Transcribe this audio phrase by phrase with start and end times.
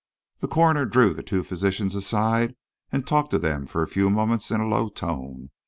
[0.39, 2.55] The coroner drew the two physicians aside
[2.91, 5.51] and talked to them for a few moments in a low tone.